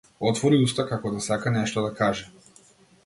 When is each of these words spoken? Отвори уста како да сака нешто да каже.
Отвори 0.29 0.61
уста 0.67 0.85
како 0.93 1.11
да 1.17 1.21
сака 1.25 1.53
нешто 1.59 1.85
да 1.87 1.93
каже. 2.03 2.29